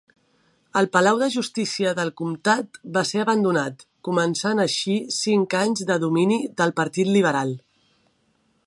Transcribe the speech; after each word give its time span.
El 0.79 0.87
palau 0.95 1.19
de 1.23 1.27
justícia 1.35 1.91
del 1.99 2.09
comtat 2.21 2.79
va 2.95 3.03
ser 3.11 3.21
abandonat, 3.25 3.85
començant 4.09 4.65
així 4.65 4.97
cinc 5.19 5.57
anys 5.61 5.87
de 5.93 6.03
domini 6.07 6.41
del 6.63 6.75
Partit 6.83 7.15
Liberal. 7.21 7.55